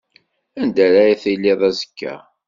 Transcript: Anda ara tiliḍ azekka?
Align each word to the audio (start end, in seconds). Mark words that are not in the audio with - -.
Anda 0.61 0.83
ara 0.99 1.21
tiliḍ 1.21 1.61
azekka? 1.69 2.13